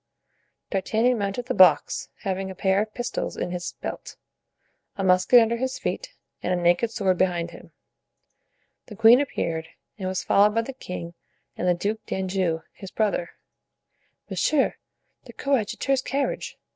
D'Artagnan 0.71 1.19
mounted 1.19 1.45
the 1.45 1.53
box, 1.53 2.09
having 2.21 2.49
a 2.49 2.55
pair 2.55 2.81
of 2.81 2.91
pistols 2.91 3.37
in 3.37 3.51
his 3.51 3.73
belt, 3.81 4.15
a 4.97 5.03
musket 5.03 5.39
under 5.39 5.57
his 5.57 5.77
feet 5.77 6.15
and 6.41 6.51
a 6.51 6.55
naked 6.55 6.89
sword 6.89 7.19
behind 7.19 7.51
him. 7.51 7.71
The 8.87 8.95
queen 8.95 9.21
appeared, 9.21 9.67
and 9.99 10.07
was 10.07 10.23
followed 10.23 10.55
by 10.55 10.63
the 10.63 10.73
king 10.73 11.13
and 11.55 11.67
the 11.67 11.75
Duke 11.75 12.03
d'Anjou, 12.07 12.63
his 12.73 12.89
brother. 12.89 13.29
"Monsieur 14.27 14.73
the 15.25 15.33
coadjutor's 15.33 16.01
carriage!" 16.01 16.57